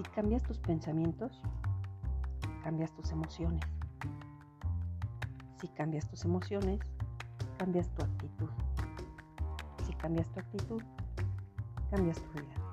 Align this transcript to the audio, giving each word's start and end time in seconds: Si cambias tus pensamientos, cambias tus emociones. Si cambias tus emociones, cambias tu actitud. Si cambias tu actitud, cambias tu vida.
Si 0.00 0.04
cambias 0.12 0.42
tus 0.44 0.56
pensamientos, 0.56 1.42
cambias 2.64 2.90
tus 2.92 3.10
emociones. 3.12 3.60
Si 5.60 5.68
cambias 5.68 6.08
tus 6.08 6.24
emociones, 6.24 6.80
cambias 7.58 7.90
tu 7.90 8.04
actitud. 8.04 8.48
Si 9.84 9.92
cambias 9.92 10.26
tu 10.32 10.40
actitud, 10.40 10.82
cambias 11.90 12.16
tu 12.18 12.30
vida. 12.30 12.69